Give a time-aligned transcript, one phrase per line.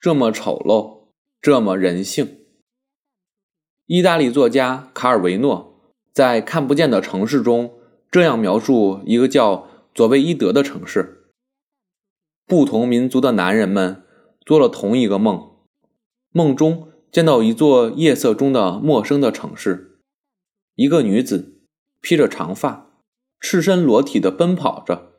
[0.00, 1.08] 这么丑陋，
[1.42, 2.38] 这么人性。
[3.84, 7.78] 意大利作家卡尔维诺在《看不见的城市》中
[8.10, 11.30] 这样描述一个叫佐贝伊德的城市：
[12.46, 14.02] 不同民族的男人们
[14.46, 15.56] 做了同一个梦，
[16.30, 20.00] 梦中见到一座夜色中的陌生的城市，
[20.76, 21.60] 一个女子
[22.00, 22.90] 披着长发，
[23.38, 25.12] 赤身裸体的奔跑着，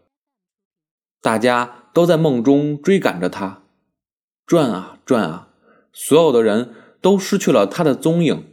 [1.22, 3.61] 大家都在梦中追赶着她。
[4.46, 5.54] 转啊转啊，
[5.94, 8.46] 所有的人都失去了他的踪影。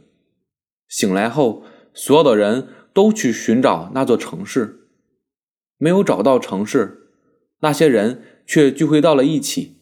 [0.87, 4.87] 醒来后，所有的人都去寻找那座城市，
[5.77, 7.09] 没有找到城市，
[7.59, 9.81] 那些人却聚会到了一起。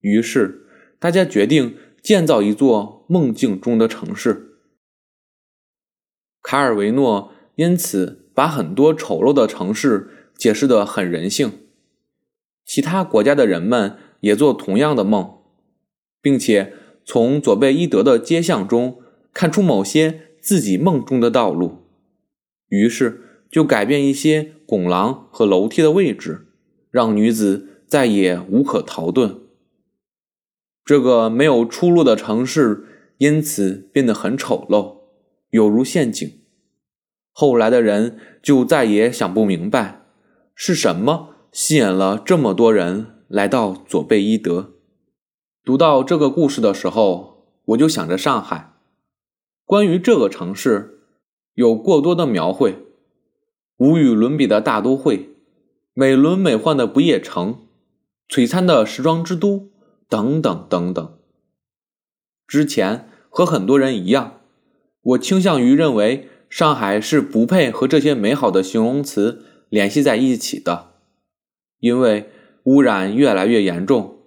[0.00, 0.66] 于是，
[0.98, 4.58] 大家决定建造一座梦境中的城市。
[6.42, 11.66] 卡尔维诺因此把很多丑陋的城市解释得很人性。
[12.64, 13.96] 其他国家的人们。
[14.20, 15.38] 也做同样的梦，
[16.22, 16.72] 并且
[17.04, 19.00] 从佐贝伊德的街巷中
[19.32, 21.78] 看出某些自己梦中的道路，
[22.68, 26.46] 于是就改变一些拱廊和楼梯的位置，
[26.90, 29.38] 让女子再也无可逃遁。
[30.84, 32.84] 这个没有出路的城市
[33.18, 34.98] 因此变得很丑陋，
[35.50, 36.40] 有如陷阱。
[37.32, 40.02] 后来的人就再也想不明白，
[40.54, 43.06] 是什么吸引了这么多人。
[43.30, 44.72] 来到佐贝伊德，
[45.64, 48.72] 读到这个故事的时候，我就想着上海。
[49.64, 51.04] 关于这个城市，
[51.54, 52.76] 有过多的描绘：
[53.76, 55.30] 无与伦比的大都会，
[55.94, 57.68] 美轮美奂的不夜城，
[58.28, 59.70] 璀璨的时装之都，
[60.08, 61.16] 等等等等。
[62.48, 64.40] 之前和很多人一样，
[65.02, 70.94] 我倾向于认为上海是不配和这些美好的形容词联系在一起的，
[71.78, 72.28] 因为。
[72.64, 74.18] 污染越来越严重，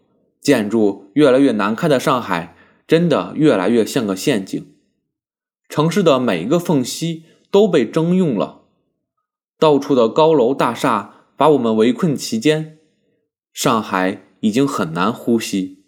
[0.42, 2.56] 建筑越来越难看的上海，
[2.88, 4.76] 真的越来越像个陷阱。
[5.70, 8.64] 城市的每一个缝隙都被征用了，
[9.58, 12.78] 到处的高楼大厦把我们围困其间，
[13.52, 15.84] 上海已经很难呼吸。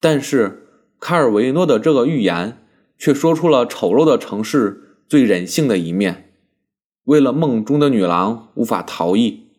[0.00, 2.64] 但是卡尔维诺的这个预言
[2.96, 6.32] 却说出了丑陋的城市最人性的一面，
[7.04, 9.49] 为了梦中的女郎无法逃逸。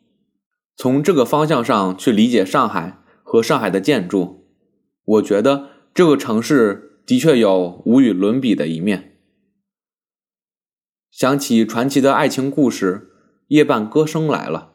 [0.81, 4.47] 从这个方向上去理解上海和上海的建筑，
[5.05, 9.19] 我觉得这个城市的确有无与伦比的一面。
[11.11, 13.11] 想起传奇的爱情故事，
[13.49, 14.73] 夜半歌声来了。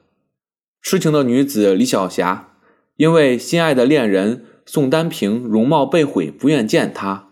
[0.80, 2.54] 痴情的女子李晓霞，
[2.94, 7.30] 因为心爱的恋人宋丹平容貌被毁，不愿见他，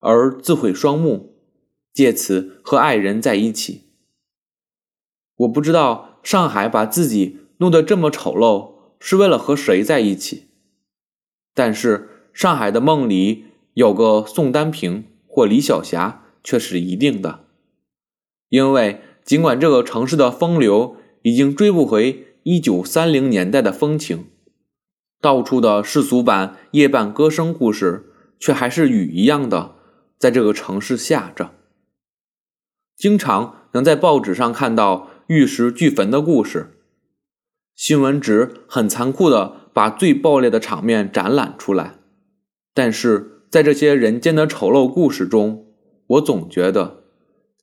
[0.00, 1.34] 而自毁双目，
[1.94, 3.84] 借此和爱人在一起。
[5.36, 7.38] 我不知道上海把自己。
[7.62, 10.48] 弄得这么丑陋，是为了和谁在一起？
[11.54, 17.44] 但是上海的梦里有个宋丹平或李晓霞却是一定的，
[18.48, 24.26] 因为尽管这个城市的风流已经追不回一九三零年代的风情，
[25.20, 29.76] 到处的世俗版夜半歌声故事却还是雨一样的
[30.18, 31.52] 在这个城市下着，
[32.96, 36.78] 经常能在报纸上看到玉石俱焚的故事。
[37.74, 41.94] 新闻纸很残酷的把最暴烈的场面展览出来，
[42.74, 45.66] 但是在这些人间的丑陋故事中，
[46.06, 47.04] 我总觉得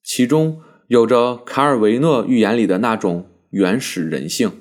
[0.03, 4.51] 其中有着卡尔维诺寓言里的那种原始人性。